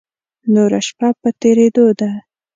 [0.53, 2.09] نوره شپه په تېرېدو ده.